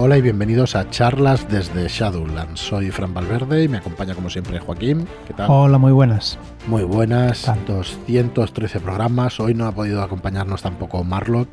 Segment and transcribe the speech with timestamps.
[0.00, 2.60] Hola y bienvenidos a charlas desde Shadowlands.
[2.60, 5.08] Soy Fran Valverde y me acompaña como siempre Joaquín.
[5.26, 5.50] ¿Qué tal?
[5.50, 6.38] Hola, muy buenas.
[6.68, 7.50] Muy buenas.
[7.66, 9.40] 213 programas.
[9.40, 11.48] Hoy no ha podido acompañarnos tampoco Marlock,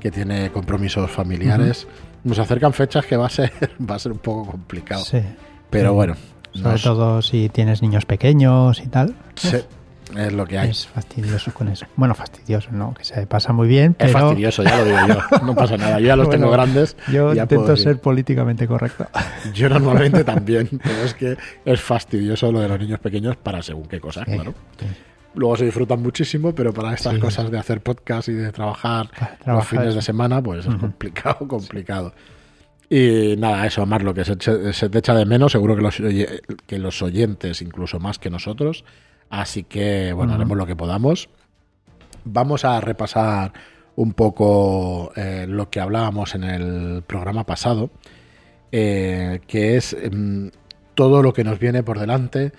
[0.00, 1.86] que tiene compromisos familiares.
[2.24, 3.52] Nos acercan fechas que va a ser,
[3.90, 5.04] va a ser un poco complicado.
[5.04, 5.20] Sí.
[5.68, 6.14] Pero bueno.
[6.54, 9.14] Sobre todo si tienes niños pequeños y tal.
[9.34, 9.58] Sí.
[10.16, 10.70] Es lo que hay.
[10.70, 11.86] Es fastidioso con eso.
[11.96, 12.94] Bueno, fastidioso, ¿no?
[12.94, 14.10] Que se pasa muy bien, pero...
[14.10, 15.20] Es fastidioso, ya lo digo yo.
[15.44, 15.98] No pasa nada.
[15.98, 16.96] Yo ya los tengo grandes.
[17.10, 19.06] Yo intento ser políticamente correcto.
[19.54, 23.86] Yo normalmente también, pero es que es fastidioso lo de los niños pequeños para según
[23.86, 24.54] qué cosas, claro.
[25.34, 29.08] Luego se disfrutan muchísimo, pero para estas cosas de hacer podcast y de trabajar,
[29.46, 32.12] los fines de semana, pues es complicado, complicado.
[32.90, 34.36] Y nada, eso, más lo que se,
[34.74, 35.96] se, te echa de menos, seguro que los,
[36.66, 38.84] que los oyentes, incluso más que nosotros,
[39.32, 41.30] Así que, bueno, haremos lo que podamos.
[42.26, 43.54] Vamos a repasar
[43.96, 47.88] un poco eh, lo que hablábamos en el programa pasado,
[48.72, 50.50] eh, que es em,
[50.94, 52.52] todo lo que nos viene por delante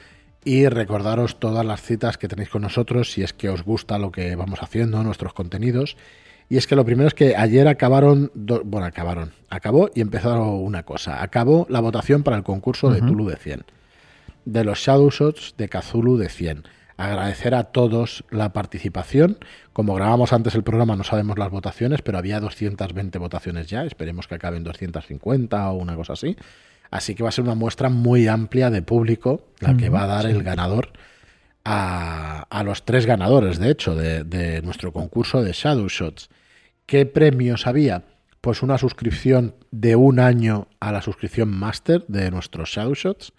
[0.43, 4.11] y recordaros todas las citas que tenéis con nosotros si es que os gusta lo
[4.11, 5.95] que vamos haciendo, nuestros contenidos.
[6.49, 10.81] Y es que lo primero es que ayer acabaron, bueno, acabaron, acabó y empezaron una
[10.81, 11.21] cosa.
[11.21, 13.63] Acabó la votación para el concurso de Tulu de 100
[14.45, 16.63] de los Shadowshots de Kazulu de 100.
[16.97, 19.37] Agradecer a todos la participación.
[19.73, 23.83] Como grabamos antes el programa, no sabemos las votaciones, pero había 220 votaciones ya.
[23.83, 26.37] Esperemos que acaben 250 o una cosa así.
[26.91, 30.07] Así que va a ser una muestra muy amplia de público la que va a
[30.07, 30.91] dar el ganador
[31.65, 36.29] a, a, los tres ganadores, de hecho, de, de nuestro concurso de Shadowshots.
[36.85, 38.03] ¿Qué premios había?
[38.41, 43.33] Pues una suscripción de un año a la suscripción Master de nuestros Shadowshots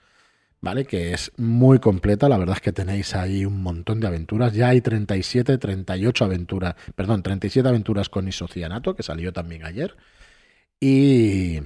[0.64, 0.86] ¿vale?
[0.86, 4.68] Que es muy completa, la verdad es que tenéis ahí un montón de aventuras, ya
[4.68, 9.96] hay 37, 38 aventuras, perdón, 37 aventuras con isocianato, que salió también ayer,
[10.80, 11.60] y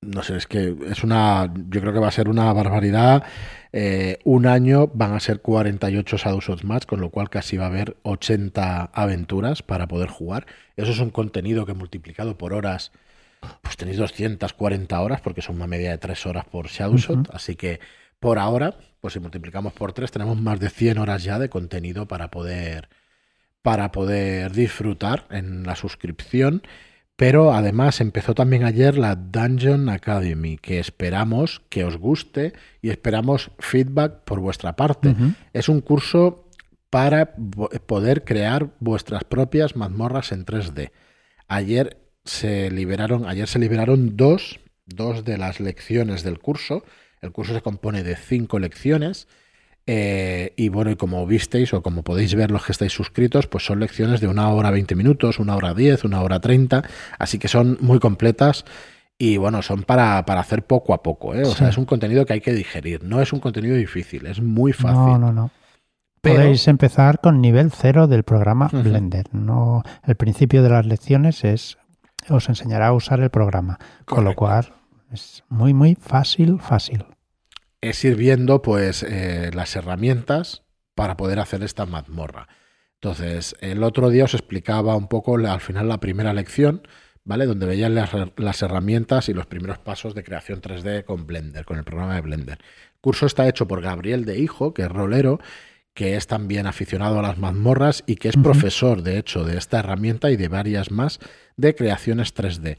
[0.00, 3.24] no sé, es que es una, yo creo que va a ser una barbaridad,
[3.72, 7.68] eh, un año van a ser 48 Shadows Match, con lo cual casi va a
[7.68, 10.46] haber 80 aventuras para poder jugar,
[10.76, 12.92] eso es un contenido que multiplicado por horas
[13.60, 17.80] pues tenéis 240 horas, porque son una media de 3 horas por Shadowshot, así que
[18.20, 22.06] por ahora, pues si multiplicamos por 3, tenemos más de 100 horas ya de contenido
[22.06, 22.88] para poder,
[23.62, 26.62] para poder disfrutar en la suscripción.
[27.16, 33.50] Pero además empezó también ayer la Dungeon Academy, que esperamos que os guste y esperamos
[33.58, 35.14] feedback por vuestra parte.
[35.52, 36.48] Es un curso
[36.90, 37.34] para
[37.86, 40.90] poder crear vuestras propias mazmorras en 3D.
[41.48, 46.84] Ayer se liberaron, ayer se liberaron dos, dos de las lecciones del curso.
[47.20, 49.28] El curso se compone de cinco lecciones.
[49.86, 53.64] Eh, y bueno, y como visteis o como podéis ver los que estáis suscritos, pues
[53.64, 56.84] son lecciones de una hora 20 minutos, una hora 10, una hora 30,
[57.18, 58.64] así que son muy completas
[59.18, 61.42] y bueno, son para, para hacer poco a poco, ¿eh?
[61.42, 64.40] o sea, es un contenido que hay que digerir, no es un contenido difícil, es
[64.40, 64.98] muy fácil.
[64.98, 65.50] No, no, no.
[66.20, 69.26] Podéis empezar con nivel cero del programa Blender.
[69.32, 71.78] No, el principio de las lecciones es
[72.28, 73.78] os enseñará a usar el programa.
[74.04, 74.72] Con lo cual
[75.12, 77.04] es muy, muy fácil, fácil.
[77.80, 80.62] Es ir viendo pues eh, las herramientas
[80.94, 82.48] para poder hacer esta mazmorra.
[82.94, 86.86] Entonces, el otro día os explicaba un poco al final la primera lección,
[87.24, 87.46] ¿vale?
[87.46, 91.78] Donde veían las, las, herramientas y los primeros pasos de creación 3D con Blender, con
[91.78, 92.58] el programa de Blender.
[92.60, 95.40] El curso está hecho por Gabriel de Hijo, que es rolero,
[95.94, 99.80] que es también aficionado a las mazmorras y que es profesor, de hecho, de esta
[99.80, 101.18] herramienta y de varias más
[101.56, 102.78] de creaciones 3D.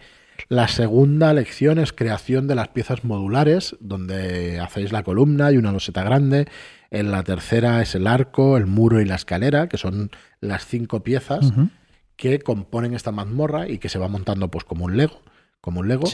[0.50, 5.72] La segunda lección es creación de las piezas modulares, donde hacéis la columna y una
[5.72, 6.48] loseta grande.
[6.90, 10.10] En la tercera es el arco, el muro y la escalera, que son
[10.42, 11.54] las cinco piezas
[12.16, 15.22] que componen esta mazmorra y que se va montando pues como un Lego,
[15.62, 16.08] como un Lego.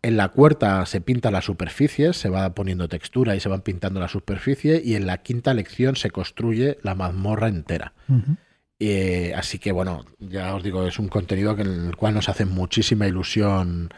[0.00, 3.98] En la cuarta se pinta la superficie, se va poniendo textura y se van pintando
[3.98, 4.80] la superficie.
[4.84, 7.92] Y en la quinta lección se construye la mazmorra entera.
[8.78, 12.44] Eh, así que bueno, ya os digo, es un contenido en el cual nos hace
[12.44, 13.88] muchísima ilusión,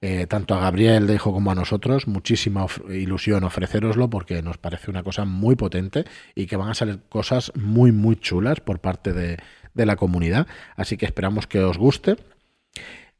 [0.00, 4.90] eh, tanto a Gabriel de Hijo como a nosotros, muchísima ilusión ofreceroslo porque nos parece
[4.90, 6.04] una cosa muy potente
[6.34, 9.38] y que van a salir cosas muy, muy chulas por parte de,
[9.74, 10.48] de la comunidad.
[10.74, 12.16] Así que esperamos que os guste.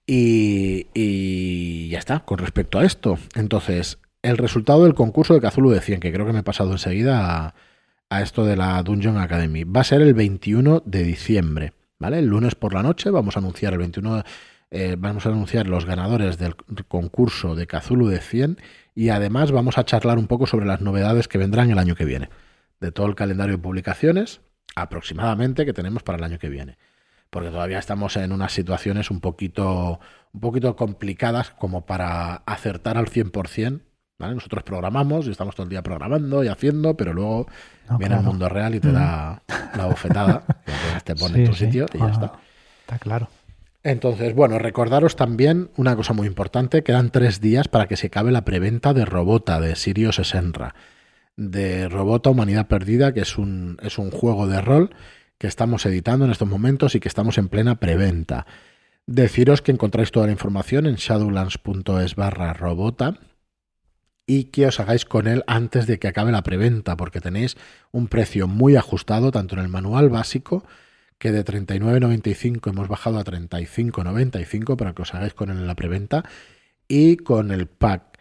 [0.07, 3.19] Y, ya está, con respecto a esto.
[3.35, 6.73] Entonces, el resultado del concurso de Cthulhu de 100, que creo que me he pasado
[6.73, 7.55] enseguida
[8.09, 12.21] a, esto de la Dungeon Academy, va a ser el 21 de diciembre, ¿vale?
[12.21, 14.23] El lunes por la noche vamos a anunciar el 21
[14.71, 16.57] eh, vamos a anunciar los ganadores del
[16.89, 18.59] concurso de Cthulhu de 100
[18.95, 22.05] y además vamos a charlar un poco sobre las novedades que vendrán el año que
[22.05, 22.31] viene,
[22.81, 24.41] de todo el calendario de publicaciones
[24.75, 26.79] aproximadamente que tenemos para el año que viene
[27.37, 30.01] porque todavía estamos en unas situaciones un poquito,
[30.33, 33.83] un poquito complicadas como para acertar al 100%.
[34.19, 34.35] ¿vale?
[34.35, 37.47] Nosotros programamos y estamos todo el día programando y haciendo, pero luego
[37.99, 39.43] viene el mundo real y te da
[39.77, 40.45] la bofetada,
[40.99, 42.33] y te pone en tu sitio y ya está.
[42.81, 43.29] Está claro.
[43.83, 48.33] Entonces, bueno, recordaros también una cosa muy importante, quedan tres días para que se acabe
[48.33, 50.75] la preventa de Robota de Sirius Senra,
[51.37, 54.95] de Robota Humanidad Perdida, que es un, es un juego de rol
[55.39, 58.47] que estamos editando en estos momentos y que estamos en plena preventa.
[59.07, 63.19] Deciros que encontráis toda la información en shadowlands.es barra robota
[64.27, 67.57] y que os hagáis con él antes de que acabe la preventa, porque tenéis
[67.93, 70.65] un precio muy ajustado tanto en el manual básico
[71.19, 75.77] que de 39.95 hemos bajado a 35.95 para que os hagáis con él en la
[75.77, 76.25] preventa
[76.89, 78.19] y con el pack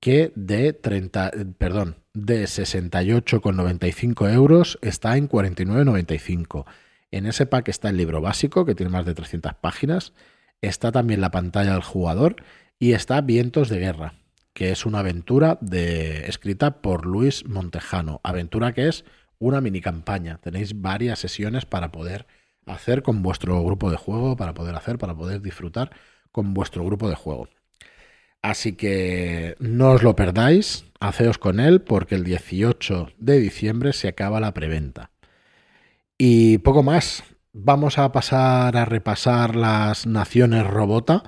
[0.00, 6.64] que de 30, perdón, de 68,95 euros está en 49,95.
[7.10, 10.12] En ese pack está el libro básico que tiene más de 300 páginas,
[10.60, 12.36] está también la pantalla del jugador
[12.78, 14.14] y está Vientos de Guerra,
[14.52, 19.04] que es una aventura de, escrita por Luis Montejano, aventura que es
[19.38, 20.38] una mini campaña.
[20.38, 22.26] Tenéis varias sesiones para poder
[22.66, 25.92] hacer con vuestro grupo de juego, para poder hacer, para poder disfrutar
[26.32, 27.48] con vuestro grupo de juego.
[28.42, 34.08] Así que no os lo perdáis, haceos con él porque el 18 de diciembre se
[34.08, 35.10] acaba la preventa.
[36.16, 41.22] Y poco más, vamos a pasar a repasar las naciones robota.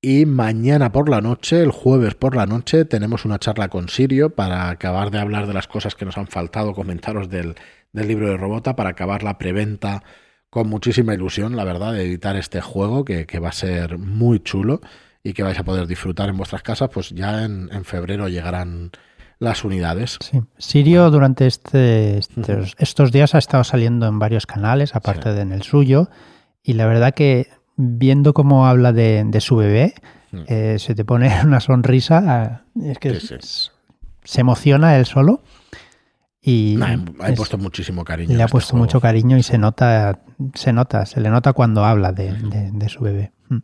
[0.00, 4.30] Y mañana por la noche, el jueves por la noche, tenemos una charla con Sirio
[4.30, 7.56] para acabar de hablar de las cosas que nos han faltado, comentaros del,
[7.92, 10.04] del libro de robota, para acabar la preventa
[10.50, 14.80] con muchísima ilusión, la verdad, de editar este juego que, va a ser muy chulo
[15.28, 18.90] y que vais a poder disfrutar en vuestras casas, pues ya en, febrero llegarán
[19.38, 20.18] las unidades.
[20.20, 20.40] Sí.
[20.56, 22.18] Sirio durante este,
[22.78, 26.08] estos, días ha estado saliendo en varios canales, aparte de en el suyo,
[26.62, 29.94] y la verdad que viendo cómo habla de, su bebé,
[30.46, 35.42] eh, se te pone una sonrisa, ah, es que se emociona él solo.
[36.40, 38.34] Y ha puesto muchísimo cariño.
[38.34, 40.20] Le ha este puesto mucho cariño y se nota,
[40.54, 43.32] se nota, se le nota cuando habla de, su bebé.
[43.48, 43.58] Mm.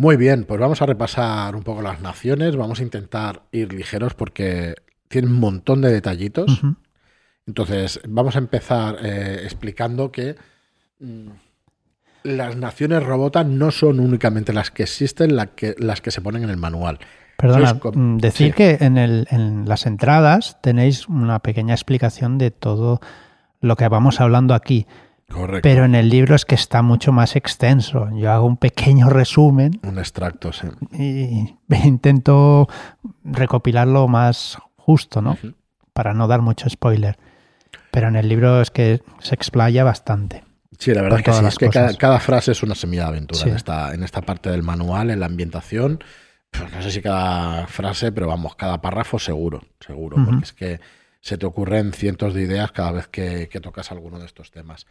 [0.00, 2.54] Muy bien, pues vamos a repasar un poco las naciones.
[2.54, 4.76] Vamos a intentar ir ligeros porque
[5.08, 6.62] tiene un montón de detallitos.
[7.48, 10.36] Entonces, vamos a empezar eh, explicando que
[11.00, 11.30] mm,
[12.22, 16.50] las naciones robotas no son únicamente las que existen, que, las que se ponen en
[16.50, 17.00] el manual.
[17.36, 23.00] Perdona, mm, decir que en, el, en las entradas tenéis una pequeña explicación de todo
[23.60, 24.86] lo que vamos hablando aquí.
[25.32, 25.60] Correcto.
[25.62, 28.08] Pero en el libro es que está mucho más extenso.
[28.16, 29.78] Yo hago un pequeño resumen.
[29.82, 30.68] Un extracto, sí.
[30.92, 32.68] Y intento
[33.24, 35.36] recopilarlo más justo, ¿no?
[35.92, 37.18] Para no dar mucho spoiler.
[37.90, 40.44] Pero en el libro es que se explaya bastante.
[40.78, 41.44] Sí, la verdad es que sí.
[41.46, 44.62] Es que cada, frase es una semilla de aventura en, esta, en esta parte del
[44.62, 45.98] manual, en la ambientación
[46.50, 50.80] pues no sé si cada frase, pero vamos, cada párrafo seguro, seguro, porque es que
[51.20, 54.86] se te ocurren cientos de ideas cada vez que, tocas alguno de estos temas.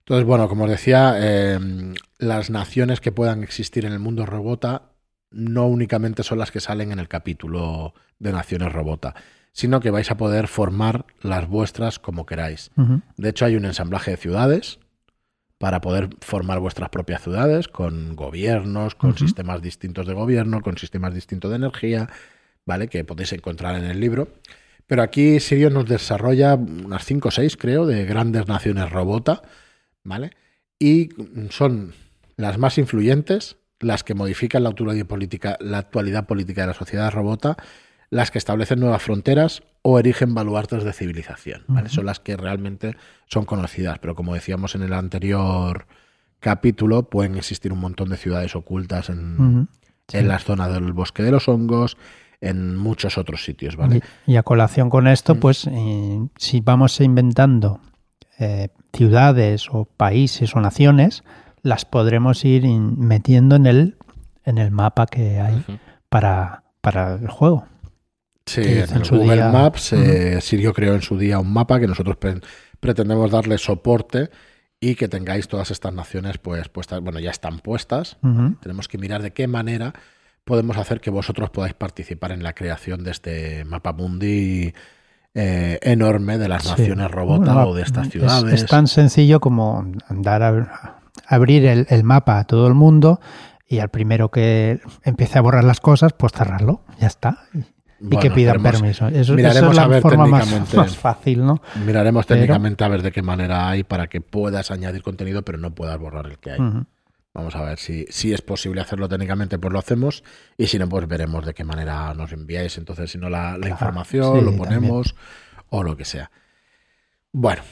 [0.00, 4.90] Entonces, bueno, como os decía, em, las naciones que puedan existir en el mundo robota
[5.30, 9.14] no únicamente son las que salen en el capítulo de Naciones Robota,
[9.52, 12.70] sino que vais a poder formar las vuestras como queráis.
[13.16, 14.80] De hecho, hay un ensamblaje de ciudades
[15.58, 21.14] para poder formar vuestras propias ciudades con gobiernos, con sistemas distintos de gobierno, con sistemas
[21.14, 22.08] distintos de energía,
[22.64, 22.88] ¿vale?
[22.88, 24.28] Que podéis encontrar en el libro.
[24.86, 29.42] Pero aquí Sirio nos desarrolla unas 5 o 6, creo, de grandes naciones robota,
[30.04, 30.32] ¿vale?
[30.78, 31.10] Y
[31.50, 31.94] son
[32.36, 37.12] las más influyentes, las que modifican la actualidad política, la actualidad política de la sociedad
[37.12, 37.56] robota,
[38.10, 41.64] las que establecen nuevas fronteras o erigen baluartes de civilización.
[41.86, 45.86] Son las que realmente son conocidas, pero como decíamos en el anterior
[46.40, 49.68] capítulo, pueden existir un montón de ciudades ocultas en,
[50.12, 51.96] en las zonas del bosque de los hongos,
[52.40, 53.76] en muchos otros sitios.
[53.76, 54.02] ¿vale?
[54.26, 57.80] Y, a colación con esto, pues eh, si vamos inventando
[58.40, 61.22] eh, ciudades o países o naciones,
[61.62, 63.96] las podremos ir metiendo en el,
[64.44, 65.64] en el mapa que hay
[66.08, 67.66] para, para el juego.
[68.46, 72.16] Sí, en, Google Maps eh, Sirio creó en su día un mapa que nosotros
[72.80, 74.30] pretendemos darle soporte
[74.80, 78.16] y que tengáis todas estas naciones pues puestas, bueno, ya están puestas.
[78.60, 79.92] Tenemos que mirar de qué manera
[80.44, 84.72] podemos hacer que vosotros podáis participar en la creación de este mapa mundi
[85.34, 88.52] eh, enorme de las naciones robota o de estas ciudades.
[88.52, 93.20] Es, tan sencillo como dar a, abrir el, el, mapa a todo el mundo
[93.68, 96.82] y al primero que empiece a borrar las cosas, pues cerrarlo.
[96.98, 97.38] Ya está
[98.00, 99.08] y que pidan permiso.
[99.08, 101.60] Eso, miraremos es la forma más, fácil, ¿no?
[101.84, 105.74] Miraremos técnicamente a ver de qué manera hay para que puedas añadir contenido, pero no
[105.74, 106.58] puedas borrar el que hay.
[107.32, 110.24] Vamos a ver si, si es posible hacerlo técnicamente, pues lo hacemos.
[110.56, 112.76] Y si no, pues veremos de qué manera nos enviáis.
[112.78, 115.14] Entonces, si no, la, información, lo ponemos
[115.68, 116.30] o lo que sea.
[117.32, 117.62] Bueno,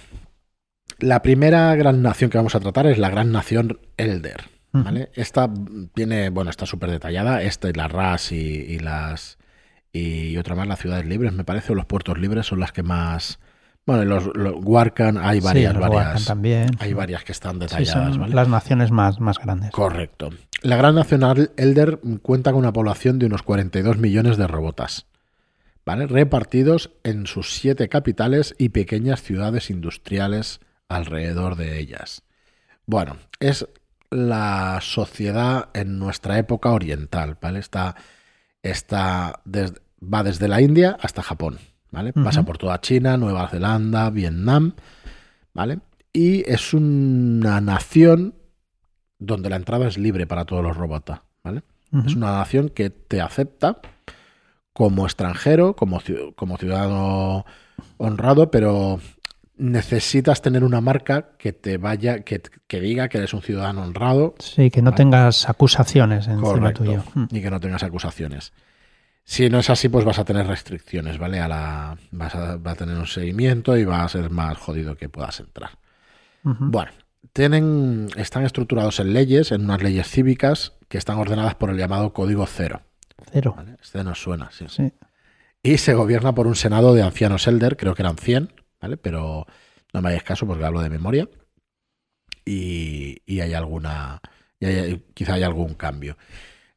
[0.99, 4.49] la primera gran nación que vamos a tratar es la gran nación Elder.
[4.71, 5.11] ¿vale?
[5.15, 5.51] Esta
[5.93, 7.43] tiene, bueno, está súper detallada.
[7.43, 9.39] Esta y la RAS y, las.
[9.93, 12.85] Y otra más, las ciudades libres, me parece, o los puertos libres son las que
[12.85, 13.41] más
[13.89, 16.27] bueno, los, los Warcan hay varias, varias.
[16.27, 16.69] también.
[16.79, 19.71] Hay varias que están detalladas, Las naciones más, más grandes.
[19.71, 20.29] Correcto.
[20.61, 25.07] La Gran Nacional Elder cuenta con una población de unos 42 millones de robotas,
[25.87, 26.07] ¿vale?
[26.07, 32.25] Repartidos en sus siete capitales y pequeñas ciudades industriales alrededor de ellas.
[32.85, 33.67] Bueno, es
[34.11, 37.59] la sociedad en nuestra época oriental, ¿vale?
[37.59, 37.97] Está,
[38.63, 41.59] está va desde la India hasta Japón.
[41.91, 42.13] ¿Vale?
[42.13, 44.75] Pasa por toda China, Nueva Zelanda, Vietnam,
[45.55, 45.81] ¿vale?
[46.13, 48.35] Y es una nación
[49.19, 51.63] donde la entrada es libre para todos los robots, ¿vale?
[52.07, 53.81] Es una nación que te acepta
[54.73, 56.01] como extranjero, como,
[56.37, 57.47] como ciudadano
[57.97, 59.01] honrado, pero
[59.57, 64.35] necesitas tener una marca que te vaya, que, diga que eres un ciudadano honrado.
[64.39, 67.03] Sí, que no tengas acusaciones encima tuyo.
[67.31, 68.53] Y que no tengas acusaciones.
[69.29, 71.39] Si no es así, pues vas a tener restricciones, ¿vale?
[71.39, 75.39] A la, vas a, tener un seguimiento y va a ser más jodido que puedas
[75.39, 75.73] entrar.
[76.43, 76.93] Bueno,
[77.35, 82.15] tienen, están estructurados en leyes, en unas leyes cívicas que están ordenadas por el llamado
[82.15, 82.81] Código Cero.
[83.31, 83.55] Cero.
[83.83, 84.65] Este nos suena, sí.
[84.67, 84.95] sí.
[85.63, 88.97] Y se gobierna por un senado de ancianos elder, creo que eran 100, ¿vale?
[88.97, 89.45] Pero
[89.93, 91.29] no me hagáis caso porque hablo de memoria.
[92.47, 94.23] Y, hay alguna,
[94.59, 96.17] y quizá hay algún cambio.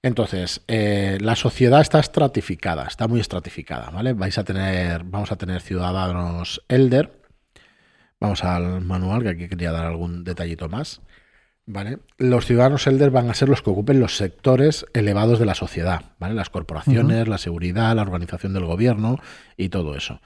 [0.03, 4.13] Entonces, eh, la sociedad está estratificada, está muy estratificada, ¿vale?
[4.13, 7.21] Vais a tener, vamos a tener ciudadanos elder.
[8.19, 11.01] Vamos al manual, que aquí quería dar algún detallito más.
[11.67, 11.99] ¿Vale?
[12.17, 16.13] Los ciudadanos elder van a ser los que ocupen los sectores elevados de la sociedad,
[16.17, 16.33] ¿vale?
[16.33, 19.19] Las corporaciones, la seguridad, la organización del gobierno
[19.55, 20.21] y todo eso.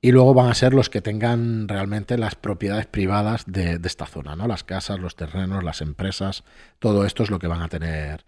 [0.00, 4.06] Y luego van a ser los que tengan realmente las propiedades privadas de, de esta
[4.06, 4.46] zona, ¿no?
[4.46, 6.44] Las casas, los terrenos, las empresas,
[6.78, 8.24] todo esto es lo que van a tener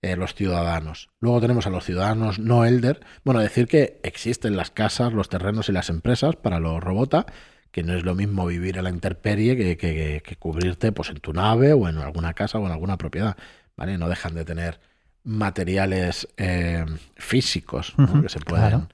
[0.00, 1.10] eh, los ciudadanos.
[1.20, 3.00] Luego tenemos a los ciudadanos no elder.
[3.24, 7.26] Bueno, decir que existen las casas, los terrenos y las empresas para los robota,
[7.72, 11.32] que no es lo mismo vivir en la intemperie que, que, cubrirte pues, en tu
[11.32, 13.36] nave o en alguna casa o en alguna propiedad.
[13.76, 13.98] ¿vale?
[13.98, 14.80] No dejan de tener
[15.24, 16.84] materiales eh,
[17.16, 18.88] físicos que se pueden,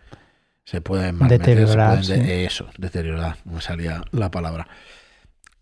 [0.65, 1.99] se pueden deteriorar.
[2.01, 4.67] Eso, deteriorar, me salía la palabra.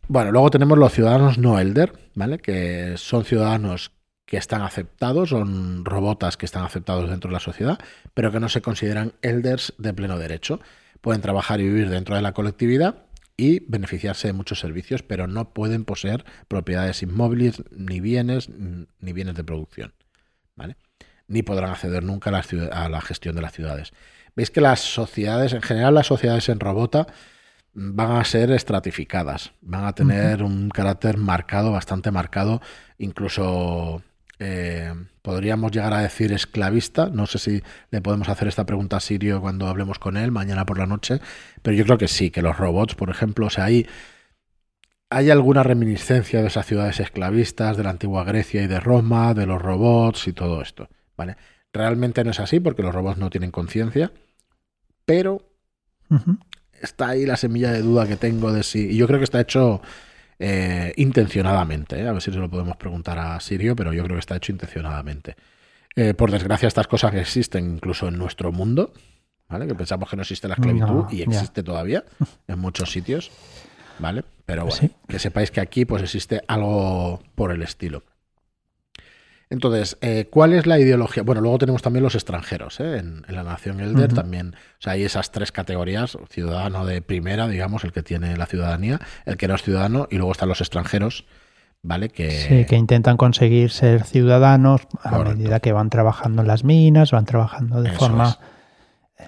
[0.09, 2.39] Bueno, luego tenemos los ciudadanos no elder, ¿vale?
[2.39, 3.93] Que son ciudadanos
[4.33, 7.79] que están aceptados, son robotas que están aceptados dentro de la sociedad,
[8.15, 10.59] pero que no se consideran elders de pleno derecho.
[11.03, 13.05] Pueden trabajar y vivir dentro de la colectividad
[13.37, 19.35] y beneficiarse de muchos servicios, pero no pueden poseer propiedades inmóviles, ni bienes, ni bienes
[19.35, 19.93] de producción.
[20.57, 20.79] ¿vale?
[21.29, 23.93] Ni podrán acceder nunca a la, a la gestión de las ciudades.
[24.35, 27.07] Veis que las sociedades, en general las sociedades en robota,
[27.75, 32.63] van a ser estratificadas, van a tener un carácter marcado, bastante marcado,
[32.97, 34.03] incluso
[34.45, 37.09] eh, podríamos llegar a decir esclavista.
[37.09, 40.67] No sé si le podemos hacer esta pregunta a Sirio cuando hablemos con él mañana
[40.67, 41.21] por la noche,
[41.63, 43.87] pero yo creo que sí, que los robots, por ejemplo, o sea, hay,
[45.11, 49.47] hay alguna reminiscencia de esas ciudades esclavistas de la antigua Grecia y de Roma, de
[49.47, 50.89] los robots y todo esto.
[51.17, 51.37] ¿vale?
[51.73, 54.13] Realmente no es así porque los robots no tienen conciencia,
[55.05, 55.43] pero
[56.81, 58.91] está ahí la semilla de duda que tengo de si.
[58.91, 59.81] Y yo creo que está hecho
[60.45, 62.01] eh, intencionadamente.
[62.01, 62.09] ¿eh?
[62.09, 64.51] A ver si se lo podemos preguntar a Sirio, pero yo creo que está hecho
[64.51, 65.37] intencionadamente.
[65.95, 68.93] Eh, por desgracia, estas cosas existen incluso en nuestro mundo,
[69.49, 69.69] ¿vale?
[69.69, 72.03] Que pensamos que no existe la esclavitud y existe todavía
[72.49, 73.31] en muchos sitios,
[74.01, 74.25] ¿vale?
[74.45, 78.03] Pero bueno, que sepáis que aquí pues existe algo por el estilo.
[79.53, 81.23] Entonces, eh, ¿cuál es la ideología?
[81.23, 82.97] Bueno, luego tenemos también los extranjeros ¿eh?
[82.97, 84.55] en, la nación Elder, también.
[84.55, 88.99] O sea, hay esas tres categorías: ciudadano de primera, digamos, el que tiene la ciudadanía,
[89.27, 91.27] el que no es ciudadano, y luego están los extranjeros,
[91.83, 92.09] ¿vale?
[92.09, 92.31] Que...
[92.31, 97.27] Sí, que intentan conseguir ser ciudadanos a medida que van trabajando en las minas, van
[97.27, 98.39] trabajando de forma.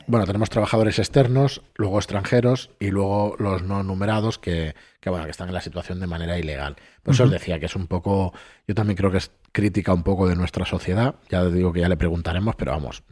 [0.07, 4.75] Bueno, tenemos trabajadores externos, luego extranjeros y luego los no numerados que,
[5.05, 6.77] bueno, que están en la situación de manera ilegal.
[7.03, 8.33] Por eso os decía que es un poco,
[8.67, 11.15] yo también creo que es crítica un poco de nuestra sociedad.
[11.31, 13.03] Ya digo que ya le preguntaremos, pero vamos,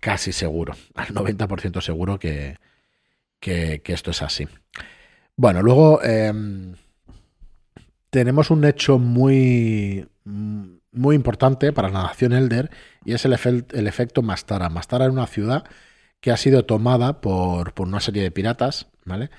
[0.00, 2.58] casi seguro, al 90% seguro que,
[3.40, 4.48] que, esto es así.
[5.36, 6.74] Bueno, luego em,
[8.10, 10.06] tenemos un hecho muy
[10.96, 12.70] muy importante para la nación Elder
[13.04, 13.34] y es el,
[13.72, 14.68] el efecto Mastara.
[14.68, 15.64] Mastara era una ciudad
[16.20, 19.30] que ha sido tomada por, una serie de piratas, ¿vale?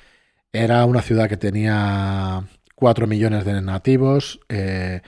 [0.54, 2.46] Era una ciudad que tenía
[2.76, 5.02] 4 millones de nativos, eh,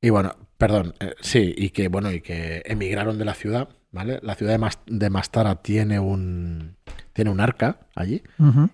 [0.00, 4.20] Y bueno, perdón, eh, sí, y que bueno, y que emigraron de la ciudad, ¿vale?
[4.22, 6.76] La ciudad de, Mastara tiene un
[7.12, 8.22] tiene un arca allí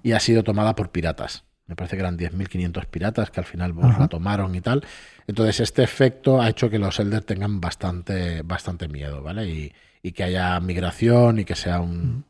[0.03, 1.45] y ha sido tomada por piratas.
[1.73, 4.85] Me parece que eran 10.500 piratas que al final pues, la tomaron y tal.
[5.27, 9.49] Entonces este efecto ha hecho que los Elders tengan bastante, bastante miedo, ¿vale?
[9.49, 12.27] Y, que haya migración y que sea un,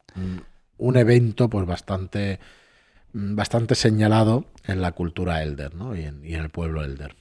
[0.78, 2.38] un, evento pues bastante,
[3.12, 5.96] bastante señalado en la cultura Elder, ¿no?
[5.96, 7.16] Y en, y en el pueblo Elder.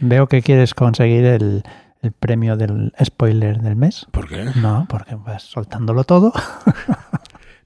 [0.00, 1.62] Veo que quieres conseguir el,
[2.02, 4.06] el premio del spoiler del mes.
[4.10, 4.50] ¿Por qué?
[4.56, 6.32] No, porque vas soltándolo todo.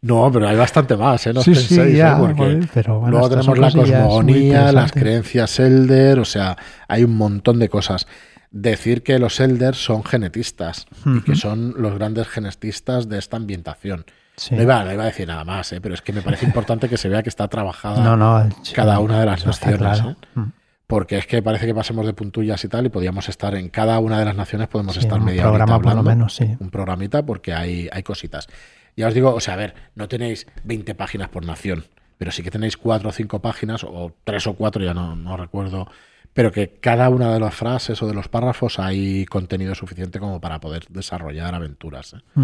[0.02, 1.32] No, pero hay bastante más, ¿eh?
[1.32, 6.24] No sí, penséis, sí, ya, Porque pero luego tenemos la cosmogonía, las creencias Elder, o
[6.24, 6.56] sea,
[6.88, 8.08] hay un montón de cosas.
[8.50, 14.04] Decir que los Elders son genetistas y que son los grandes genetistas de esta ambientación.
[14.50, 15.80] No, iba, a decir nada más, ¿eh?
[15.80, 19.26] pero es que me parece importante que se vea que está trabajada cada una de
[19.26, 20.00] las naciones.
[20.00, 20.16] ¿eh?
[20.34, 20.44] Mm
[20.92, 23.98] porque es que parece que pasemos de puntullas y tal y podíamos estar en cada
[23.98, 26.54] una de las naciones podemos estar un media programa por lo menos, sí.
[26.60, 28.46] Un programita porque hay, hay cositas.
[28.96, 31.84] Ya os digo, o sea, a ver, no tenéis 20 páginas por nación,
[32.18, 35.36] pero sí que tenéis cuatro o cinco páginas, o tres o cuatro, ya no, no
[35.36, 35.88] recuerdo,
[36.34, 40.40] pero que cada una de las frases o de los párrafos hay contenido suficiente como
[40.40, 42.14] para poder desarrollar aventuras.
[42.14, 42.40] ¿eh?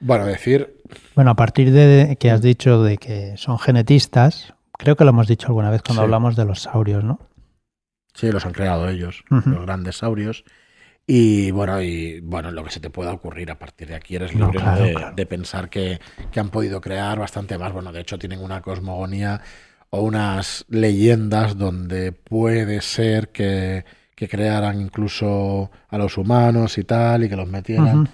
[0.00, 0.80] Bueno, decir...
[1.14, 5.26] Bueno, a partir de que has dicho de que son genetistas, creo que lo hemos
[5.26, 7.20] dicho alguna vez cuando hablamos de los saurios, ¿no?
[8.14, 10.44] Sí, los han creado ellos, los grandes saurios.
[11.06, 14.34] Y bueno, y bueno, lo que se te pueda ocurrir a partir de aquí eres
[14.34, 14.58] libre
[15.14, 16.00] de, pensar que,
[16.34, 17.72] han podido crear bastante más.
[17.72, 19.40] Bueno, de hecho tienen una cosmogonía
[19.90, 23.84] o unas leyendas donde puede ser que,
[24.14, 28.08] crearan incluso a los humanos y tal, y que los metieran.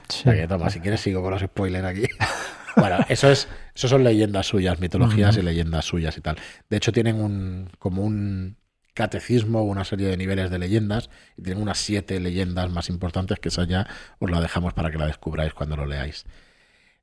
[0.48, 2.02] toma, si quieres sigo con los spoilers aquí.
[2.76, 6.36] bueno, eso es, eso son leyendas suyas, mitologías y leyendas suyas y tal.
[6.68, 8.56] De hecho, tienen un como un
[8.94, 13.48] catecismo, una serie de niveles de leyendas, y tienen unas siete leyendas más importantes, que
[13.48, 13.86] esa ya
[14.18, 16.24] os la dejamos para que la descubráis cuando lo leáis.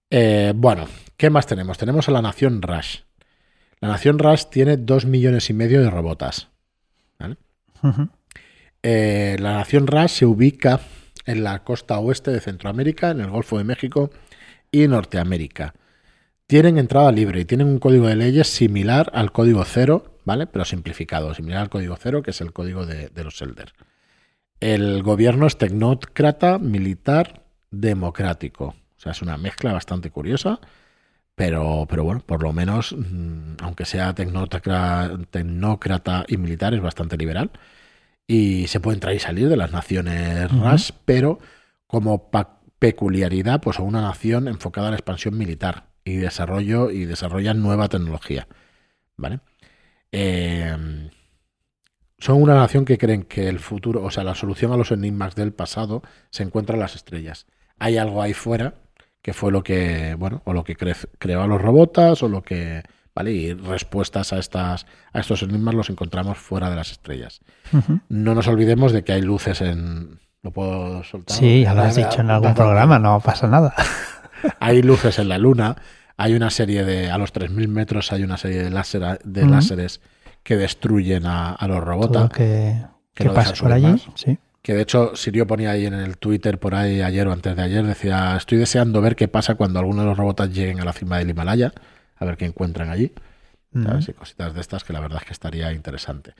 [0.09, 1.77] Eh, bueno, ¿qué más tenemos?
[1.77, 2.99] Tenemos a la nación Rush.
[3.79, 6.49] La nación Rush tiene dos millones y medio de robotas.
[8.83, 10.79] Eh, la nación Rush se ubica
[11.25, 14.09] en la costa oeste de Centroamérica, en el Golfo de México
[14.71, 15.73] y Norteamérica.
[16.47, 20.45] Tienen entrada libre y tienen un código de leyes similar al código cero ¿vale?
[20.45, 23.73] Pero simplificado, similar al código cero, que es el código de, los Elder.
[24.59, 28.65] El gobierno es tecnócrata, militar, democrático.
[28.65, 30.59] O sea, es una mezcla bastante curiosa,
[31.33, 35.15] pero, pero bueno, por lo menos, mm, aunque sea tecnócrata,
[36.27, 37.51] y militar, es bastante liberal.
[38.27, 41.39] Y se puede entrar y salir de las naciones RAS, pero
[41.87, 42.29] como
[42.79, 47.87] peculiaridad, pues a una nación enfocada a la expansión militar y desarrollo y desarrolla nueva
[47.87, 48.49] tecnología.
[49.15, 49.39] ¿Vale?
[50.11, 51.09] Em,
[52.17, 55.35] son una nación que creen que el futuro, o sea, la solución a los enigmas
[55.35, 57.45] del pasado se encuentra en las estrellas.
[57.79, 58.75] Hay algo ahí fuera
[59.21, 62.83] que fue lo que, bueno, o lo que creó a los robots o lo que,
[63.13, 63.33] ¿vale?
[63.33, 67.41] Y respuestas a estas a estos enigmas los encontramos fuera de las estrellas.
[68.07, 71.35] No nos olvidemos de que hay luces en ¿Lo puedo soltar?
[71.35, 73.73] Sí, ya lo has dicho en algún programa, no pasa nada.
[74.59, 75.75] hay luces en la luna,
[76.17, 80.01] hay una serie de, a los 3.000 metros hay una serie de, láser, de láseres
[80.43, 82.33] que destruyen a, los robots.
[82.33, 82.85] que,
[83.33, 84.37] pasa por allí, sí.
[84.61, 87.61] Que de hecho Sirio ponía ahí en el Twitter por ahí ayer o antes de
[87.61, 90.91] ayer, decía, estoy deseando ver qué pasa cuando algunos de los robots lleguen a la
[90.91, 91.71] cima del Himalaya,
[92.17, 93.13] a ver qué encuentran allí.
[93.73, 96.33] Y cositas de estas que la verdad es que estaría interesante.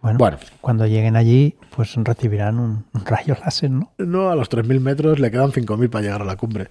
[0.00, 0.18] Bueno,
[0.62, 3.92] cuando lleguen allí, pues recibirán un, rayo láser, ¿no?
[3.98, 6.70] No, a los 3.000 metros le quedan 5.000 para llegar a la cumbre.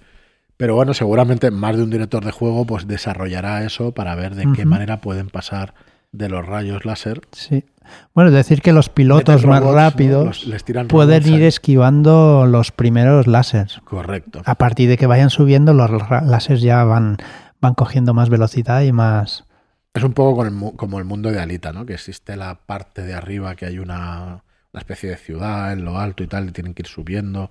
[0.60, 4.46] Pero bueno, seguramente más de un director de juego pues desarrollará eso para ver de
[4.54, 5.72] qué manera pueden pasar
[6.12, 7.22] de los rayos láser.
[7.32, 7.64] Sí.
[8.12, 10.46] Bueno, es decir que los pilotos más rápidos
[10.86, 13.80] pueden ir esquivando los primeros láseres.
[13.84, 14.42] Correcto.
[14.44, 17.16] A partir de que vayan subiendo, los láseres ya van,
[17.62, 19.46] van cogiendo más velocidad y más...
[19.94, 20.46] Es un poco
[20.76, 21.86] como el mundo de Alita, ¿no?
[21.86, 24.44] Que existe la parte de arriba que hay una,
[24.74, 27.48] especie de ciudad en lo alto y tal, y tienen que ir subiendo.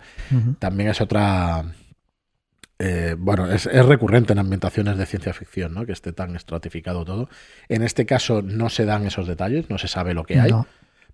[0.59, 1.65] También es otra
[2.81, 5.85] eh, bueno, es, recurrente en ambientaciones de ciencia ficción, ¿no?
[5.85, 7.29] Que esté tan estratificado todo.
[7.67, 10.51] En este caso no se dan esos detalles, no se sabe lo que hay,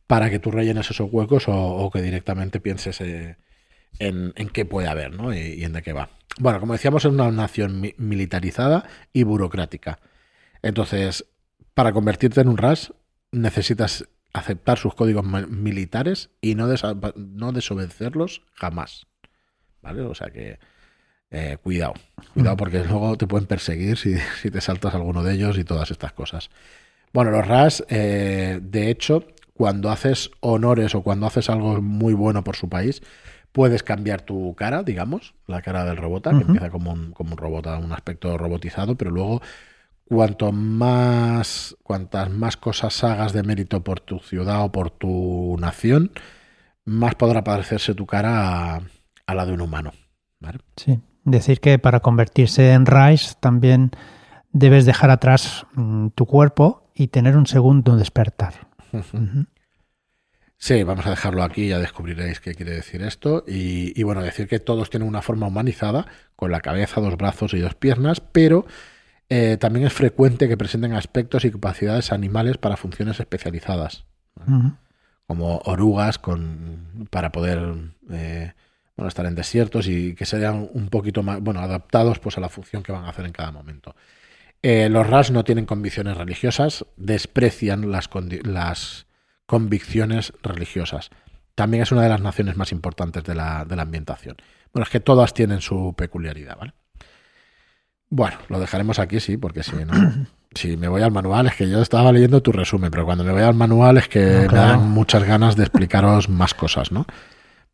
[0.05, 3.37] para que tú rellenes esos huecos o, que directamente pienses eh,
[3.97, 5.33] en, qué puede haber, ¿no?
[5.33, 6.09] Y, en de qué va.
[6.37, 9.97] Bueno, como decíamos, es una nación militarizada y burocrática.
[10.61, 11.25] Entonces,
[11.73, 12.93] para convertirte en un RAS,
[13.31, 16.67] necesitas aceptar sus códigos militares y no,
[17.15, 19.07] no desobedecerlos jamás.
[19.81, 20.01] ¿Vale?
[20.01, 20.59] O sea que
[21.35, 21.93] eh, cuidado,
[22.33, 23.97] cuidado porque luego te pueden perseguir
[24.41, 26.49] si, te saltas alguno de ellos y todas estas cosas.
[27.11, 32.43] Bueno, los RAS, eh, de hecho, cuando haces honores o cuando haces algo muy bueno
[32.43, 33.01] por su país,
[33.51, 37.37] puedes cambiar tu cara, digamos, la cara del robot, que empieza como un, como un
[37.37, 39.41] robot, un aspecto robotizado, pero luego
[40.05, 46.11] cuanto más, cuantas más cosas hagas de mérito por tu ciudad o por tu nación,
[46.85, 48.75] más podrá parecerse tu cara
[49.25, 49.91] a, la de un humano.
[50.75, 53.91] Sí, decir que para convertirse en Rise también
[54.53, 58.53] debes dejar atrás mm, tu cuerpo y tener un segundo despertar.
[60.57, 63.43] Sí, vamos a dejarlo aquí, ya descubriréis qué quiere decir esto.
[63.45, 66.07] Y, y, bueno, decir que todos tienen una forma humanizada,
[66.37, 68.65] con la cabeza, dos brazos y dos piernas, pero
[69.29, 74.05] eh, también es frecuente que presenten aspectos y capacidades animales para funciones especializadas,
[75.25, 77.73] como orugas con, para poder
[78.11, 78.53] eh,
[78.95, 82.49] bueno, estar en desiertos y que sean un poquito más bueno, adaptados pues, a la
[82.49, 83.95] función que van a hacer en cada momento.
[84.61, 88.09] Eh, los RAS no tienen convicciones religiosas, desprecian las,
[88.43, 89.05] las
[89.45, 91.09] convicciones religiosas.
[91.55, 94.37] También es una de las naciones más importantes de la, de la ambientación.
[94.73, 96.73] Bueno, es que todas tienen su peculiaridad, ¿vale?
[98.09, 99.93] Bueno, lo dejaremos aquí, sí, porque si no.
[100.55, 103.33] Si me voy al manual, es que yo estaba leyendo tu resumen, pero cuando me
[103.33, 107.05] voy al manual es que me dan muchas ganas de explicaros más cosas, ¿no?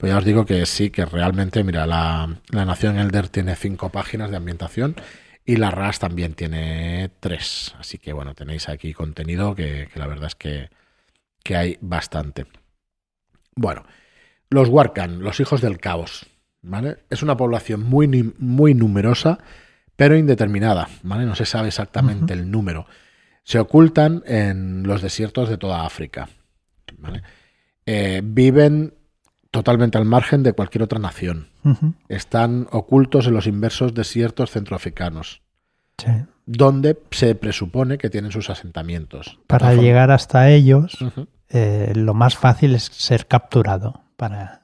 [0.02, 4.32] Pues ya os digo que sí, que realmente, mira, la, Nación Elder tiene cinco páginas
[4.32, 4.96] de ambientación
[5.46, 7.76] y la RAS también tiene tres.
[7.78, 10.72] Así que bueno, tenéis aquí contenido que, la verdad es que,
[11.44, 12.48] que, hay bastante.
[13.56, 13.84] Bueno,
[14.50, 16.26] los Warkan, los hijos del caos,
[16.64, 16.98] ¿vale?
[17.12, 18.08] Es una población muy,
[18.40, 19.38] muy numerosa
[19.96, 21.28] pero indeterminada, ¿vale?
[21.28, 22.88] No se sabe exactamente el número.
[23.44, 26.28] Se ocultan en los desiertos de toda África,
[27.86, 28.96] eh, viven
[29.52, 31.50] totalmente al margen de cualquier otra nación.
[32.08, 35.42] Están ocultos en los inversos desiertos centroafricanos,
[36.46, 39.40] donde se presupone que tienen sus asentamientos.
[39.48, 40.98] Para llegar hasta ellos,
[41.50, 44.62] eh, lo más fácil es ser capturado para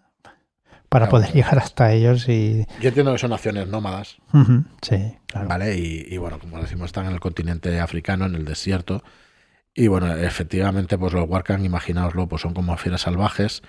[0.89, 2.65] para poder llegar hasta ellos y...
[2.82, 4.17] Yo entiendo que son naciones nómadas.
[4.82, 5.47] sí, claro.
[5.50, 5.76] ¿Vale?
[5.78, 9.04] Y, bueno, como decimos, están en el continente africano, en el desierto.
[9.76, 13.63] Y bueno, efectivamente, pues los Warkan, imaginaoslo, pues son como fieras salvajes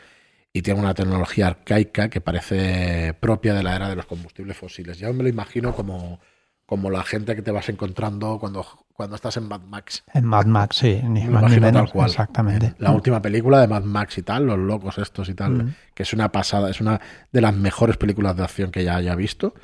[0.52, 4.98] y tienen una tecnología arcaica que parece propia de la era de los combustibles fósiles.
[4.98, 6.20] Ya me lo imagino como,
[6.66, 8.64] como la gente que te vas encontrando cuando
[8.98, 10.02] cuando estás en Mad Max.
[10.12, 12.74] En Mad Max, sí, ni más ni menos, Exactamente.
[12.78, 15.74] La última película de Mad Max y tal, los locos estos y tal, mm.
[15.94, 19.14] que es una pasada, es una de las mejores películas de acción que ya haya
[19.14, 19.54] visto.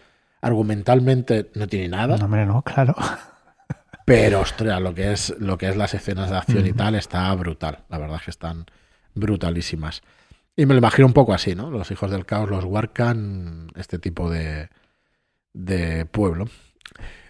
[0.41, 2.17] Argumentalmente no tiene nada.
[2.17, 2.95] No, hombre, no, claro.
[4.05, 7.35] Pero, ostras, lo que es, lo que es las escenas de acción y tal está
[7.35, 7.79] brutal.
[7.89, 8.67] La verdad es que están
[9.17, 10.03] brutalísimas.
[10.57, 11.71] Y me lo imagino un poco así, ¿no?
[11.71, 14.69] Los hijos del caos, los Warcan, este tipo de,
[15.53, 16.49] de pueblo.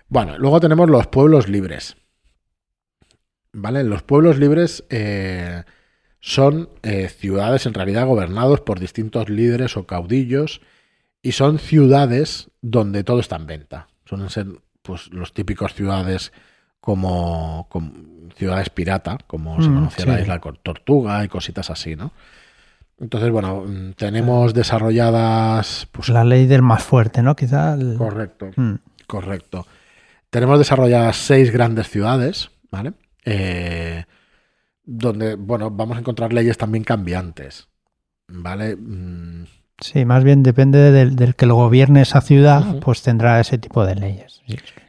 [0.08, 1.96] Bueno, luego tenemos los pueblos libres.
[3.52, 3.84] ¿Vale?
[3.84, 5.62] Los pueblos libres eh,
[6.20, 10.60] son eh, ciudades en realidad gobernados por distintos líderes o caudillos
[11.22, 13.88] y son ciudades donde todo está en venta.
[14.04, 14.46] Suelen ser
[14.82, 16.32] pues, los típicos ciudades
[16.80, 17.68] como,
[18.36, 22.12] ciudades pirata, como se mm, conocía la isla Tortuga y cositas así, ¿no?
[23.00, 25.88] Entonces, bueno, mm, tenemos desarrolladas...
[25.90, 27.34] Pues, la ley del más fuerte, ¿no?
[27.34, 27.76] Quizá.
[27.98, 28.74] Correcto, mm.
[29.06, 29.66] correcto.
[30.30, 32.92] Tenemos desarrolladas seis grandes ciudades, ¿vale?
[33.24, 34.04] Eh,
[34.84, 37.68] donde, bueno, vamos a encontrar leyes también cambiantes,
[38.28, 38.76] ¿vale?
[38.76, 39.44] Mm.
[39.80, 43.96] Sí, más bien depende del, que lo gobierne esa ciudad, pues tendrá ese tipo de
[43.96, 44.40] leyes.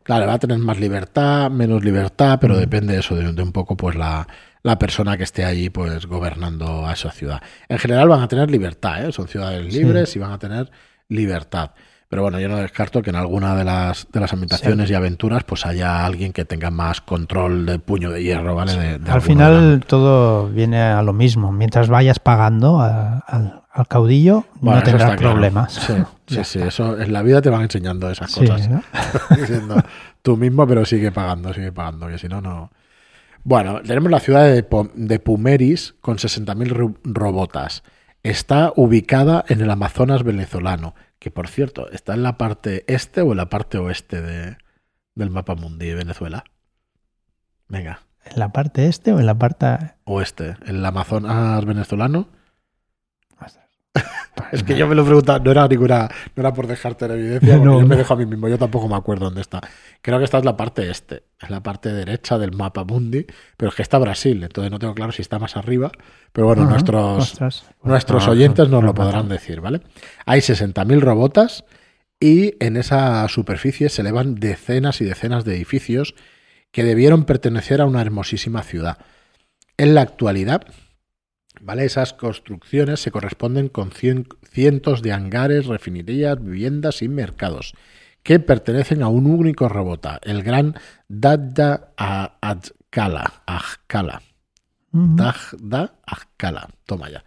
[0.04, 3.96] Claro, va a tener más libertad, menos libertad, pero depende eso de, un poco, pues
[3.96, 4.28] la,
[4.80, 7.42] persona que esté allí, pues gobernando a esa ciudad.
[7.70, 9.12] En general van a tener libertad, ¿eh?
[9.12, 10.72] son ciudades libres y van a tener
[11.08, 11.72] libertad.
[12.08, 15.44] Pero bueno, yo no descarto que en alguna de las, de las ambientaciones y aventuras
[15.44, 19.00] pues haya alguien que tenga más control de puño de hierro, ¿vale?
[19.08, 21.52] Al final todo viene a lo mismo.
[21.52, 25.74] Mientras vayas pagando al, caudillo, no tendrás problemas.
[26.28, 28.70] Sí, sí, eso en la vida te van enseñando esas cosas.
[29.36, 29.76] Diciendo
[30.22, 32.72] tú mismo, pero sigue pagando, sigue pagando, que si no, no...
[33.46, 37.84] Bueno, tenemos la ciudad de, de Pumeris con 60.000 robotas.
[38.24, 43.32] Está ubicada en el Amazonas venezolano que por cierto, ¿está en la parte este o
[43.32, 44.58] en la parte oeste de,
[45.16, 46.44] del mapa mundi de Venezuela?
[47.68, 48.02] Venga.
[48.24, 50.56] ¿En la parte este o en la parte oeste?
[50.66, 52.30] ¿En el Amazonas venezolano?
[54.52, 57.58] Es que yo me lo preguntaba, no era ninguna, no era por dejarte la evidencia,
[57.58, 59.62] yo me dejo a mí mismo, yo tampoco me acuerdo dónde está.
[60.02, 63.26] Creo que esta es la parte este, es la parte derecha del mapa mundi,
[63.58, 65.92] pero es que está Brasil, entonces no tengo claro si está más arriba,
[66.32, 67.40] pero bueno, nuestros,
[67.84, 69.82] nuestros oyentes nos lo podrán decir, ¿vale?
[70.26, 71.66] Hay 60.000 robotas
[72.20, 76.16] y en esa superficie se elevan decenas y decenas de edificios
[76.72, 78.98] que debieron pertenecer a una hermosísima ciudad.
[79.78, 80.66] En la actualidad,
[81.66, 81.84] ¿Vale?
[81.84, 87.74] Esas construcciones se corresponden con cientos de hangares, refinerías, viviendas y mercados
[88.22, 90.76] que pertenecen a un único robota, el gran
[91.08, 93.42] Dada Adkala.
[93.48, 94.22] Ajkala.
[94.92, 96.70] Dada Ajkala.
[96.86, 97.24] Toma ya.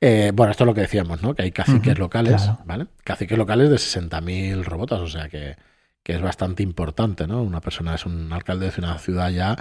[0.00, 1.34] Eh, bueno, esto es lo que decíamos, ¿no?
[1.34, 2.86] Que hay caciques locales, ¿vale?
[3.02, 5.56] Caciques locales de 60.000 robotas, o sea que,
[6.04, 7.42] es bastante importante, ¿no?
[7.42, 9.56] Una persona es un alcalde de una ciudad ya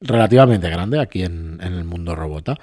[0.00, 2.58] relativamente grande aquí en, el mundo robota.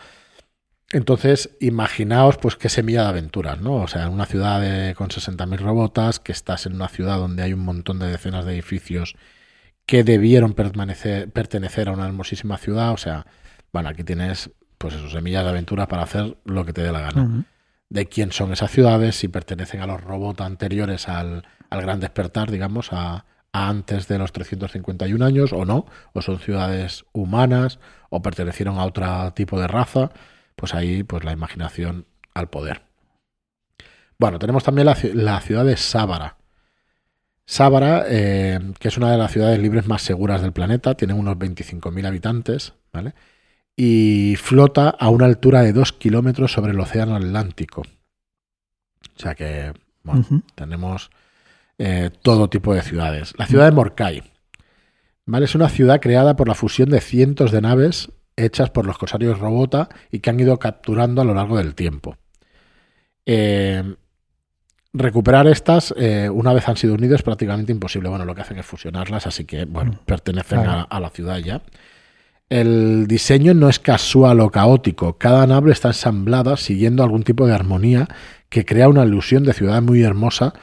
[0.93, 3.77] Entonces, imaginaos pues qué semilla de aventuras, ¿no?
[3.77, 7.41] O sea, en una ciudad de, con 60.000 robotas, que estás en una ciudad donde
[7.41, 9.15] hay un montón de decenas de edificios
[9.87, 13.25] que debieron pertenecer a una hermosísima ciudad, o sea,
[13.73, 17.01] bueno, aquí tienes pues eso, semillas de aventuras para hacer lo que te dé la
[17.01, 17.45] gana.
[17.89, 22.89] De quién son esas ciudades, si pertenecen a los robots anteriores al, gran despertar, digamos,
[22.91, 27.79] a, antes de los 351 años o no, o son ciudades humanas
[28.09, 30.11] o pertenecieron a otro tipo de raza,
[30.55, 32.83] pues ahí pues la imaginación al poder.
[34.17, 36.37] Bueno, tenemos también la, ciudad de Sábara.
[37.45, 41.35] Sábara, eh, que es una de las ciudades libres más seguras del planeta, tiene unos
[41.35, 43.13] 25.000 habitantes, ¿vale?
[43.75, 47.81] y flota a una altura de 2 kilómetros sobre el Océano Atlántico.
[47.81, 51.09] O sea que, bueno, tenemos
[51.77, 53.33] eh, todo tipo de ciudades.
[53.37, 54.23] La ciudad de Morcay.
[55.25, 55.45] ¿vale?
[55.45, 59.39] Es una ciudad creada por la fusión de cientos de naves hechas por los corsarios
[59.39, 62.17] Robota y que han ido capturando a lo largo del tiempo.
[63.25, 63.95] Eh,
[64.93, 68.09] recuperar estas, eh, una vez han sido unidas, es prácticamente imposible.
[68.09, 70.05] Bueno, lo que hacen es fusionarlas, así que, bueno, mm.
[70.05, 71.61] pertenecen a, la ciudad ya.
[72.49, 75.17] El diseño no es casual o caótico.
[75.17, 78.07] Cada nave está ensamblada siguiendo algún tipo de armonía
[78.49, 80.53] que crea una ilusión de ciudad muy hermosa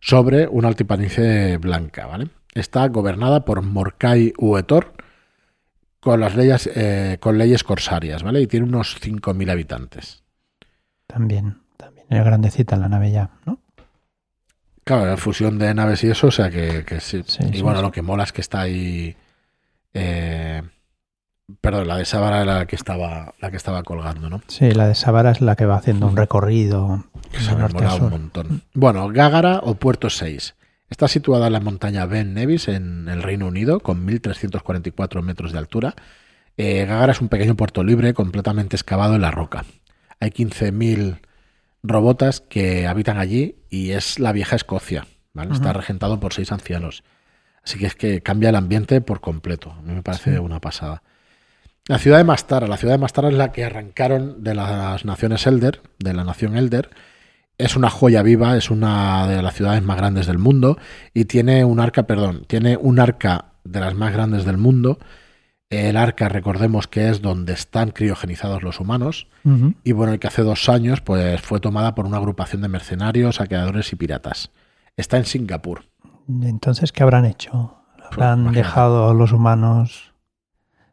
[0.00, 2.06] sobre una altipanice blanca.
[2.06, 2.30] ¿vale?
[2.54, 4.95] Está gobernada por Morkai Uetor
[6.00, 8.40] con las leyes, eh, con leyes corsarias, ¿vale?
[8.40, 10.22] Y tiene unos 5.000 habitantes.
[11.06, 13.58] También, también es grandecita la nave ya, ¿no?
[14.84, 17.22] Claro, la fusión de naves y eso, o sea que, sí.
[17.52, 19.16] Y bueno, lo que mola es que está ahí.
[19.92, 20.62] Eh,
[21.60, 24.42] Perdón, la de Sábara era la que estaba, la que estaba colgando, ¿no?
[24.48, 27.04] Sí, la de Sábara es la que va haciendo un recorrido.
[27.38, 28.62] Se me un montón.
[28.74, 30.56] Bueno, Gágara o Puerto 6.
[30.90, 35.58] Está situada en la montaña Ben Nevis, en el Reino Unido, con 1.344 metros de
[35.58, 35.94] altura.
[36.56, 39.64] Eh, Gágara es un pequeño puerto libre completamente excavado en la roca.
[40.20, 41.20] Hay 15.000
[41.82, 45.06] robotas que habitan allí y es la vieja Escocia.
[45.32, 45.52] ¿vale?
[45.52, 47.04] Está regentado por seis ancianos.
[47.62, 49.72] Así que es que cambia el ambiente por completo.
[49.72, 51.02] A mí me parece una pasada.
[51.88, 52.66] La ciudad de Mastara.
[52.66, 56.56] La ciudad de Mastara es la que arrancaron de las naciones Elder, de la nación
[56.56, 56.90] Elder.
[57.58, 60.78] Es una joya viva, es una de las ciudades más grandes del mundo
[61.14, 64.98] y tiene un arca, perdón, tiene un arca de las más grandes del mundo.
[65.70, 69.26] El arca, recordemos que es donde están criogenizados los humanos.
[69.84, 73.36] Y bueno, el que hace dos años pues, fue tomada por una agrupación de mercenarios,
[73.36, 74.50] saqueadores y piratas.
[74.96, 75.84] Está en Singapur.
[76.28, 77.76] Entonces, ¿qué habrán hecho?
[77.96, 80.14] Pues ¿Habrán dejado a los humanos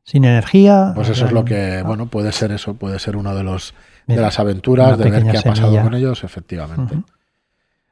[0.04, 0.92] sin energía.
[0.96, 3.74] Pues eso es lo que, bueno, puede ser eso, puede ser uno de los
[4.08, 6.98] de las aventuras, de ver qué ha pasado con ellos, efectivamente.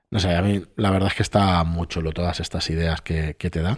[0.10, 3.34] No sé, a mí la verdad es que está muy chulo todas estas ideas que,
[3.34, 3.78] te da.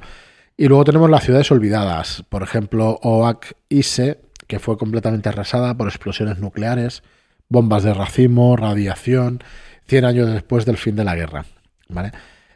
[0.57, 5.87] Y luego tenemos las ciudades olvidadas, por ejemplo, Oak Ise, que fue completamente arrasada por
[5.87, 7.03] explosiones nucleares,
[7.49, 9.43] bombas de racimo, radiación,
[9.87, 11.45] 100 años después del fin de la guerra.
[11.89, 12.11] ¿vale?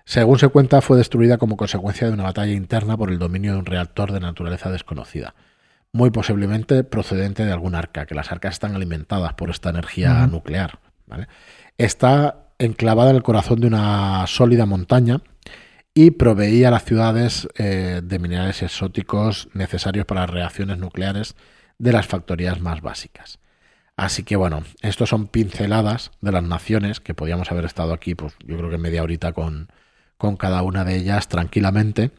[0.06, 3.60] Según se cuenta, fue destruida como consecuencia de una batalla interna por el dominio de
[3.60, 5.34] un reactor de naturaleza desconocida
[5.94, 10.80] muy posiblemente procedente de algún arca, que las arcas están alimentadas por esta energía nuclear.
[11.78, 15.22] Está enclavada en el corazón de una sólida montaña
[15.94, 21.36] y proveía a las ciudades eh, de minerales exóticos necesarios para las reacciones nucleares
[21.80, 23.40] de las factorías más básicas.
[23.96, 28.36] Así que bueno, estos son pinceladas de las naciones que podíamos haber estado aquí, pues
[28.46, 29.70] yo creo que media horita con,
[30.18, 32.12] con cada una de ellas tranquilamente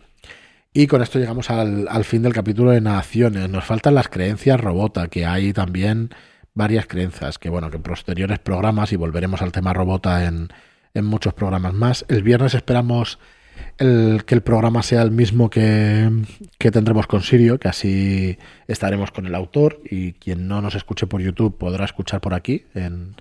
[0.73, 3.49] y con esto llegamos al, fin del capítulo de naciones.
[3.49, 6.11] Nos faltan las creencias robota, que hay también
[6.55, 10.49] varias creencias, que bueno, que en posteriores programas, y volveremos al tema robota en,
[11.01, 12.05] muchos programas más.
[12.09, 13.21] El viernes esperamos
[13.79, 16.11] el, que el programa sea el mismo que,
[16.59, 21.21] tendremos con Sirio, que así estaremos con el autor y quien no nos escuche por
[21.21, 23.15] YouTube podrá escuchar por aquí en,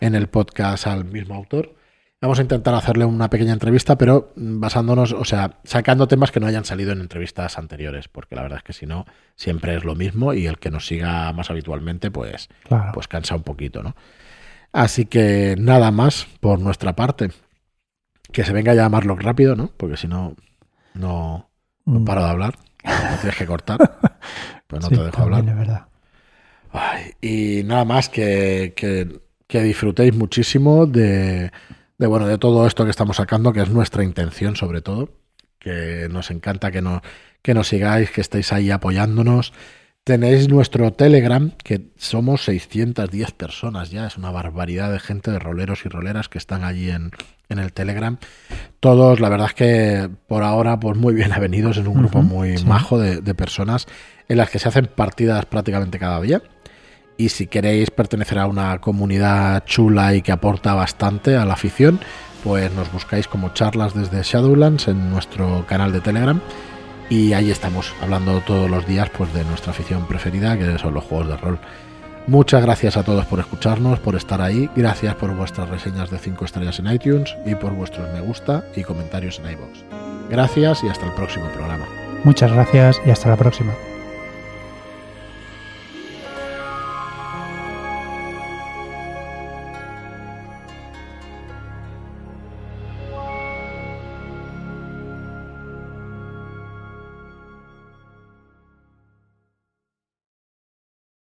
[0.00, 1.74] en el podcast al mismo autor.
[2.22, 6.46] Vamos a intentar hacerle una pequeña entrevista, pero basándonos, o sea, sacando temas que no
[6.46, 9.96] hayan salido en entrevistas anteriores, porque la verdad es que si no, siempre es lo
[9.96, 12.48] mismo y el que nos siga más habitualmente, pues,
[12.94, 13.96] pues cansa un poquito, ¿no?
[14.72, 17.30] Así que nada más por nuestra parte.
[18.30, 19.72] Que se venga ya llamarlo rápido, ¿no?
[19.76, 20.36] Porque si no,
[20.94, 21.50] no,
[21.84, 22.04] no mm.
[22.04, 22.54] paro de hablar.
[22.84, 23.78] No tienes que cortar.
[24.68, 25.44] Pues no te dejo hablar.
[25.44, 25.86] verdad.
[27.20, 31.52] y nada más que, que, disfrutéis muchísimo de,
[31.98, 35.10] de, bueno, de todo esto que estamos sacando, que es nuestra intención sobre todo,
[35.58, 37.02] que nos encanta que nos,
[37.42, 39.52] que nos sigáis, que estéis ahí apoyándonos.
[40.04, 45.86] Tenéis nuestro Telegram, que somos 610 personas ya, es una barbaridad de gente, de roleros
[45.86, 47.12] y roleras que están allí en,
[47.48, 48.18] en el Telegram.
[48.80, 52.58] Todos, la verdad es que por ahora, pues muy bien avenidos, es un grupo muy
[52.64, 53.86] majo de, de, personas
[54.28, 56.42] en las que se hacen partidas prácticamente cada día.
[57.16, 62.00] Y si queréis pertenecer a una comunidad chula y que aporta bastante a la afición,
[62.42, 66.40] pues nos buscáis como charlas desde Shadowlands en nuestro canal de Telegram
[67.12, 71.04] y ahí estamos hablando todos los días pues de nuestra afición preferida que son los
[71.04, 71.58] juegos de rol.
[72.26, 76.44] Muchas gracias a todos por escucharnos, por estar ahí, gracias por vuestras reseñas de 5
[76.44, 79.84] estrellas en iTunes y por vuestros me gusta y comentarios en iBox.
[80.30, 81.84] Gracias y hasta el próximo programa.
[82.24, 83.72] Muchas gracias y hasta la próxima.